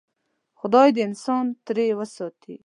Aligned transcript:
خدای 0.59 0.89
دې 0.95 1.01
انسان 1.09 1.45
ترې 1.65 1.87
وساتي. 1.99 2.55